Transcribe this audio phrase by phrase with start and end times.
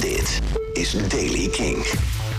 [0.00, 0.40] Dit
[0.72, 1.86] is Daily King.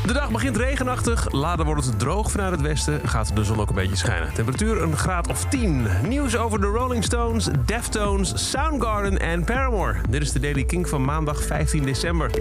[0.05, 3.69] De dag begint regenachtig, later wordt het droog vanuit het westen, gaat de zon ook
[3.69, 4.33] een beetje schijnen.
[4.33, 5.87] Temperatuur een graad of 10.
[6.07, 9.95] Nieuws over de Rolling Stones, Deftones, Soundgarden en Paramore.
[10.09, 12.31] Dit is de Daily King van maandag 15 december.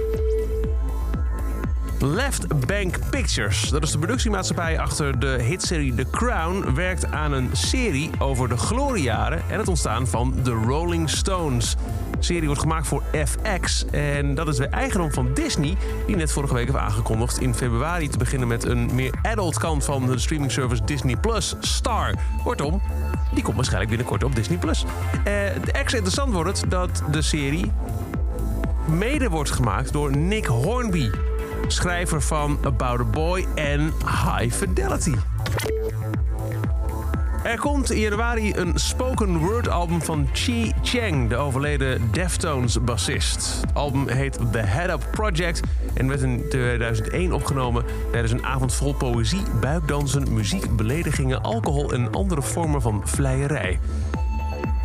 [2.00, 7.50] Left Bank Pictures, dat is de productiemaatschappij achter de hitserie The Crown, werkt aan een
[7.52, 11.76] serie over de gloriejaren en het ontstaan van de Rolling Stones.
[12.18, 15.76] Serie wordt gemaakt voor FX en dat is de eigendom van Disney,
[16.06, 19.84] die net vorige week heeft aangekondigd in februari te beginnen met een meer adult kant
[19.84, 22.14] van de streaming service Disney Plus, Star.
[22.44, 22.80] Kortom,
[23.34, 24.84] die komt waarschijnlijk binnenkort op Disney Plus.
[25.24, 27.72] De extra interessant wordt het dat de serie
[28.86, 31.10] mede wordt gemaakt door Nick Hornby
[31.66, 35.14] schrijver van About a Boy en High Fidelity.
[37.42, 43.60] Er komt in januari een spoken word album van Chi Cheng, de overleden Deftones bassist.
[43.60, 45.60] Het album heet The Head Up Project
[45.94, 52.12] en werd in 2001 opgenomen tijdens een avond vol poëzie, buikdansen, muziek, beledigingen, alcohol en
[52.12, 53.78] andere vormen van vleierij.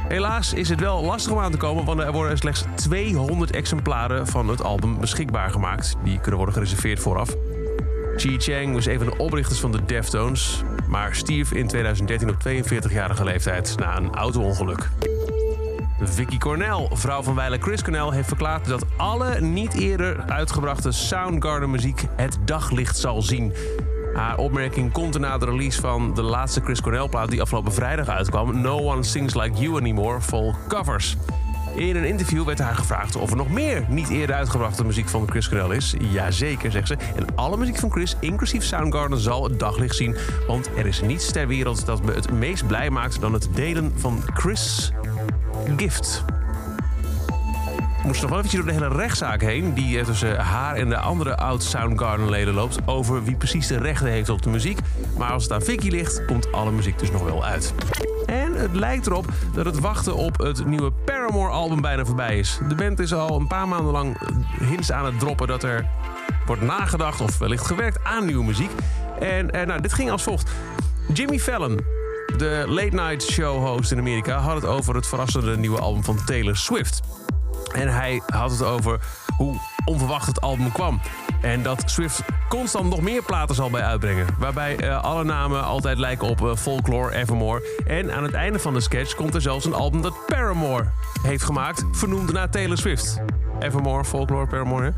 [0.08, 4.28] Helaas is het wel lastig om aan te komen, want er worden slechts 200 exemplaren
[4.28, 5.96] van het album beschikbaar gemaakt.
[6.04, 7.36] Die kunnen worden gereserveerd vooraf.
[8.16, 12.36] Chi Chang was een van de oprichters van de Deftones, maar stierf in 2013 op
[12.48, 14.90] 42-jarige leeftijd na een auto-ongeluk.
[16.00, 21.72] Vicky Cornell, vrouw van wijle Chris Cornell, heeft verklaard dat alle niet eerder uitgebrachte Soundgarden
[21.72, 23.54] muziek het daglicht zal zien.
[24.14, 28.08] Haar opmerking komt na de release van de laatste Chris Cornell plaat die afgelopen vrijdag
[28.08, 31.18] uitkwam, No One Sings Like You Anymore, vol covers.
[31.76, 35.30] In een interview werd haar gevraagd of er nog meer niet eerder uitgebrachte muziek van
[35.30, 35.96] Chris Cornell is.
[36.00, 36.98] Jazeker, zegt ze.
[37.16, 40.16] En alle muziek van Chris, inclusief Soundgarden, zal het daglicht zien.
[40.48, 43.92] Want er is niets ter wereld dat me het meest blij maakt dan het delen
[43.96, 44.92] van Chris'
[45.78, 46.24] gift
[48.04, 49.74] moest nog wel eventjes door de hele rechtszaak heen...
[49.74, 52.78] die tussen haar en de andere oud-Soundgarden-leden loopt...
[52.86, 54.80] over wie precies de rechten heeft op de muziek.
[55.18, 57.74] Maar als het aan Vicky ligt, komt alle muziek dus nog wel uit.
[58.26, 62.60] En het lijkt erop dat het wachten op het nieuwe Paramore-album bijna voorbij is.
[62.68, 64.18] De band is al een paar maanden lang
[64.60, 65.48] hints aan het droppen...
[65.48, 65.88] dat er
[66.46, 68.72] wordt nagedacht of wellicht gewerkt aan nieuwe muziek.
[69.20, 70.52] En eh, nou, dit ging als volgt.
[71.14, 71.80] Jimmy Fallon,
[72.38, 76.26] de late night show host in Amerika, had het over het verrassende nieuwe album van
[76.26, 77.02] Taylor Swift.
[77.74, 79.00] En hij had het over
[79.38, 81.02] hoe onverwacht het album kwam.
[81.42, 84.28] En dat Swift constant nog meer platen zal bij uitbrengen.
[84.38, 87.68] Waarbij uh, alle namen altijd lijken op uh, Folklore, Evermore.
[87.86, 90.86] En aan het einde van de sketch komt er zelfs een album dat Paramore
[91.22, 93.22] heeft gemaakt, vernoemd naar Taylor Swift.
[93.60, 94.94] Evermore, Folklore, Paramore.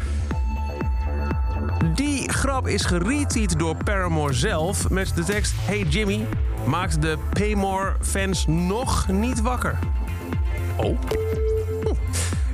[1.93, 6.25] Die grap is geretweet door Paramore zelf met de tekst: Hey Jimmy,
[6.65, 9.79] maakt de Paymore-fans nog niet wakker.
[10.75, 10.97] Oh.